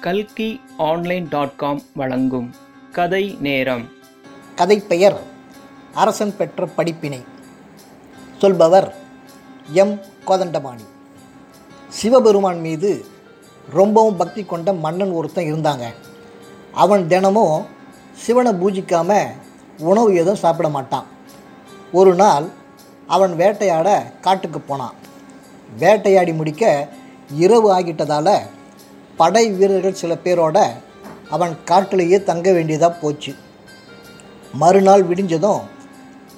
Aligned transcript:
கல்கி 0.00 0.60
online 0.76 1.26
dot 1.30 1.56
com 1.56 1.82
வழங்கும் 1.94 2.54
கதை 2.92 3.36
நேரம். 3.40 3.88
கதை 4.54 4.80
பெயர் 4.80 5.20
அரசன் 5.94 6.36
பெற்ற 6.36 6.66
படிப்பினை. 6.66 7.24
சொல்பவர் 8.38 8.94
எம். 9.72 10.00
கோதண்டபாணி. 10.26 10.84
சிவபெருமான் 11.88 12.60
மீது 12.60 13.04
ரொம்பவும் 13.70 14.16
பக்தி 14.16 14.44
கொண்ட 14.44 14.72
மன்னன் 14.72 15.10
ஒருத்தன் 15.10 15.54
இருந்தாங்க. 15.54 15.84
அவன் 16.72 17.06
தினமும் 17.06 17.66
சிவனை 18.12 18.52
பூஜிக்காமல் 18.52 19.26
உணவு 19.78 20.14
எதுவும் 20.14 20.34
சாப்பிட 20.34 20.68
மாட்டான். 20.68 21.04
ஒரு 21.92 22.14
நாள் 22.14 22.44
அவன் 23.06 23.36
வேட்டையாட 23.36 24.12
காட்டுக்கு 24.20 24.60
போனான். 24.60 24.94
வேட்டையாடி 25.78 26.32
முடிக்க 26.32 26.88
இரவு 27.32 27.78
ஆகிட்டதால் 27.78 28.40
படை 29.20 29.44
வீரர்கள் 29.50 30.00
சில 30.00 30.12
பேரோட 30.24 30.58
அவன் 31.34 31.54
காட்டிலேயே 31.64 32.18
தங்க 32.22 32.52
வேண்டியதாக 32.52 32.98
போச்சு. 33.00 33.32
மறுநாள் 34.52 35.04
விடிஞ்சதும் 35.08 35.62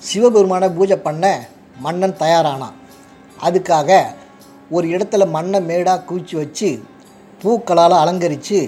சிவபெருமானை 0.08 0.68
பூஜை 0.68 0.96
பண்ண 0.96 1.24
மன்னன் 1.84 2.20
தயாரானான். 2.20 2.76
அதுக்காக 3.42 3.90
ஒரு 4.70 4.86
இடத்துல 4.88 5.24
மண்ணை 5.36 5.60
மேடாக 5.60 6.04
குவிச்சு 6.08 6.36
வச்சு 6.36 6.70
பூக்களால் 7.42 7.96
அலங்கரித்து 8.02 8.60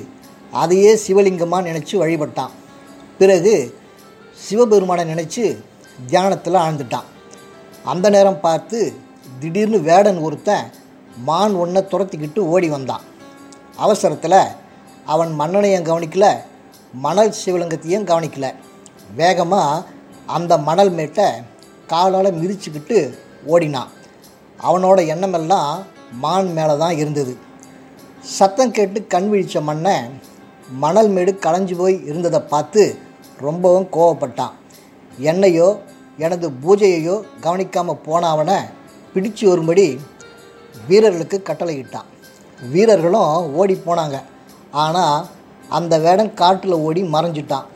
அதையே 0.62 0.92
சிவலிங்கமாக 1.06 1.66
நினச்சி 1.68 1.94
வழிபட்டான். 2.02 2.52
பிறகு 3.18 3.54
சிவபெருமானை 4.46 5.04
நினச்சி 5.12 5.44
தியானத்தில் 6.06 6.62
ஆழ்ந்துட்டான். 6.64 7.08
அந்த 7.84 8.06
நேரம் 8.10 8.40
பார்த்து 8.40 8.78
திடீர்னு 9.38 9.80
வேடன் 9.80 10.18
ஒருத்தன் 10.18 10.66
மான் 11.24 11.54
ஒன்றை 11.54 11.82
துரத்திக்கிட்டு 11.82 12.38
ஓடி 12.54 12.68
வந்தான். 12.68 13.06
அவசரத்தில் 13.76 14.40
அவன் 15.06 15.32
மன்னனையும் 15.40 15.86
கவனிக்கல 15.88 16.26
மணல் 17.04 17.34
சிவலிங்கத்தையும் 17.44 18.08
கவனிக்கல. 18.10 18.46
வேகமாக 19.16 19.84
அந்த 20.26 20.58
மணல் 20.58 20.90
மேட்டை 20.90 21.26
காலால் 21.86 22.38
மிதிச்சுக்கிட்டு 22.40 22.98
ஓடினான். 23.46 23.90
அவனோட 24.60 24.98
எண்ணமெல்லாம் 25.06 25.70
மான் 26.24 26.52
மேலே 26.52 26.76
தான் 26.76 26.96
இருந்தது. 26.96 27.32
சத்தம் 28.20 28.74
கேட்டு 28.76 29.06
கண் 29.06 29.28
விழித்த 29.28 29.60
மண்ணை 29.60 29.96
மணல் 30.84 31.08
மேடு 31.08 31.32
களைஞ்சு 31.46 31.74
போய் 31.76 31.96
இருந்ததை 32.04 32.40
பார்த்து 32.40 32.98
ரொம்பவும் 33.38 33.88
கோவப்பட்டான். 33.96 34.54
என்னையோ 35.18 35.80
எனது 36.16 36.50
பூஜையையோ 36.64 37.16
கவனிக்காமல் 37.40 38.02
போன 38.06 38.28
அவனை 38.28 38.58
பிடிச்சு 39.14 39.44
ஒருபடி 39.52 39.98
வீரர்களுக்கு 40.86 41.42
கட்டளையிட்டான். 41.44 42.08
வீரர்களும் 42.72 43.34
ஓடி 43.60 43.74
போனாங்க. 43.86 44.16
ஆனால் 44.84 45.26
அந்த 45.78 45.94
வேடன் 46.04 46.30
காட்டில் 46.40 46.82
ஓடி 46.86 47.02
மறைஞ்சிட்டான். 47.14 47.66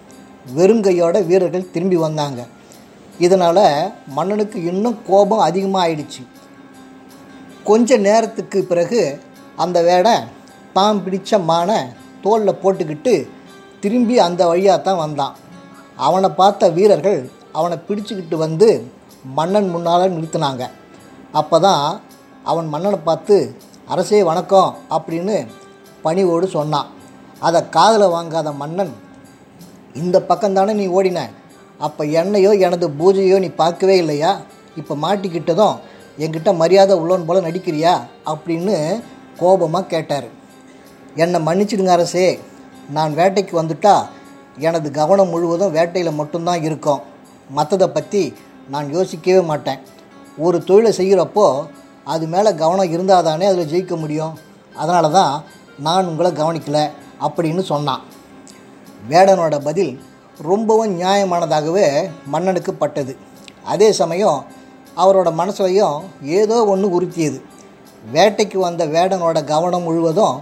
வெறுங்கையோட 0.57 1.17
வீரர்கள் 1.31 1.73
திரும்பி 1.75 1.99
வந்தாங்க. 2.07 2.41
இதனால் 3.27 3.67
மன்னனுக்கு 4.17 4.59
இன்னும் 4.71 4.99
கோபம் 5.09 5.47
அதிகமாக 5.49 5.85
ஆயிடுச்சு 5.85 6.23
கொஞ்ச 7.69 7.97
நேரத்துக்கு 8.07 8.59
பிறகு 8.71 9.01
அந்த 9.65 9.79
வேடன் 9.89 10.27
தான் 10.77 11.01
பிடித்த 11.05 11.39
மானை 11.51 11.79
தோளில் 12.25 12.61
போட்டுக்கிட்டு 12.63 13.15
திரும்பி 13.83 14.15
அந்த 14.27 14.43
வழியாக 14.51 14.79
தான் 14.89 15.03
வந்தான். 15.05 15.35
அவனை 16.07 16.29
பார்த்த 16.41 16.69
வீரர்கள் 16.79 17.21
அவனை 17.59 17.77
பிடிச்சிக்கிட்டு 17.87 18.37
வந்து 18.47 18.69
மன்னன் 19.39 19.69
முன்னால் 19.75 20.15
நிறுத்தினாங்க. 20.17 20.65
அப்போ 21.41 21.57
தான் 21.67 21.85
அவன் 22.51 22.69
மன்னனை 22.75 22.99
பார்த்து 23.09 23.37
அரசே 23.89 24.23
வணக்கம் 24.23 24.77
அப்படின்னு 24.91 25.47
பணிவோடு 26.03 26.47
சொன்னான் 26.47 26.89
அதை 27.41 27.69
காதில் 27.69 28.05
வாங்காத 28.15 28.55
மன்னன் 28.55 28.91
இந்த 29.95 30.17
பக்கம்தானே 30.29 30.73
நீ 30.75 30.87
ஓடின? 30.87 31.21
அப்போ 31.79 32.05
என்னையோ 32.05 32.53
எனது 32.53 32.87
பூஜையோ 32.89 33.39
நீ 33.39 33.49
பார்க்கவே 33.49 33.97
இல்லையா? 33.97 34.41
இப்போ 34.77 34.95
மாட்டிக்கிட்டதும் 34.95 35.77
என்கிட்ட 36.19 36.57
மரியாதை 36.57 36.97
உள்ளவன் 36.97 37.25
போல 37.25 37.41
நடிக்கிறியா? 37.41 37.95
அப்படின்னு 38.27 39.01
கோபமாக 39.37 39.87
கேட்டார். 39.87 40.29
என்னை 41.15 41.41
மன்னிச்சிடுங்க 41.47 41.95
அரசே. 41.99 42.41
நான் 42.91 43.15
வேட்டைக்கு 43.15 43.55
வந்துட்டா 43.63 43.97
எனது 44.59 44.91
கவனம் 44.91 45.29
முழுவதும் 45.29 45.75
வேட்டையில் 45.75 46.19
மட்டும்தான் 46.21 46.63
இருக்கும். 46.63 47.01
மற்றதை 47.57 47.87
பற்றி 47.87 48.35
நான் 48.69 48.93
யோசிக்கவே 48.93 49.41
மாட்டேன். 49.41 49.79
ஒரு 50.39 50.65
தொழிலை 50.65 50.93
செய்கிறப்போ 51.01 51.67
அது 52.13 52.25
மேலே 52.35 52.51
கவனம் 52.63 52.93
இருந்தால் 52.95 53.27
தானே 53.29 53.47
அதில் 53.51 53.71
ஜெயிக்க 53.73 53.95
முடியும். 54.03 54.35
அதனால 54.83 55.07
தான் 55.19 55.35
நான் 55.87 56.09
உங்களை 56.11 56.31
கவனிக்கலை 56.33 56.85
அப்படின்னு 57.27 57.63
சொன்னான். 57.73 58.03
வேடனோட 59.11 59.57
பதில் 59.69 59.93
ரொம்பவும் 60.51 60.95
நியாயமானதாகவே 61.01 61.87
மன்னனுக்கு 62.33 62.73
பட்டது. 62.75 63.13
அதே 63.73 63.89
சமயம் 64.01 64.39
அவரோட 65.03 65.29
மனசுலையும் 65.41 65.97
ஏதோ 66.41 66.57
ஒன்று 66.73 66.89
உறுத்தியது. 66.97 67.39
வேட்டைக்கு 68.15 68.59
வந்த 68.67 68.83
வேடனோட 68.97 69.39
கவனம் 69.53 69.87
முழுவதும் 69.87 70.37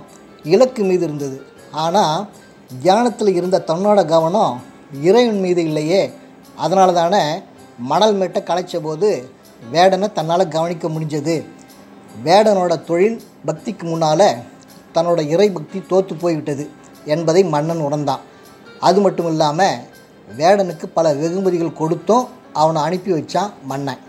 இலக்கு 0.55 0.83
மீது 0.91 1.05
இருந்தது. 1.09 1.39
ஆனால் 1.85 2.27
தியானத்தில் 2.83 3.33
இருந்த 3.39 3.65
தன்னோட 3.71 4.01
கவனம் 4.15 4.55
இறைவன் 5.09 5.41
மீது 5.45 5.63
இல்லையே. 5.69 6.03
அதனால 6.65 6.93
தானே 7.01 7.23
மணல் 7.91 8.17
மேட்டை 8.21 8.41
கலைச்ச 8.49 8.81
போது 8.87 9.11
வேடனை 9.73 10.13
தன்னால் 10.13 10.49
கவனிக்க 10.49 10.89
முடிஞ்சது. 10.89 11.37
வேடனோட 12.25 12.85
தொழில் 12.85 13.23
பக்திக்கு 13.47 13.85
முன்னால் 13.85 14.29
தன்னோட 14.95 15.21
இறை 15.29 15.51
பக்தி 15.51 15.83
தோற்று 15.89 16.15
போய்விட்டது 16.17 16.71
என்பதை 17.05 17.45
மன்னன் 17.45 17.79
உணர்ந்தான். 17.79 18.23
அது 18.81 19.01
மட்டும் 19.01 19.27
இல்லாமல் 19.27 19.81
வேடனுக்கு 20.39 20.87
பல 20.95 21.15
வெகுமதிகள் 21.15 21.79
கொடுத்தும் 21.81 22.29
அவனை 22.53 22.83
அனுப்பி 22.83 23.13
வச்சான் 23.13 23.53
மன்னன். 23.65 24.04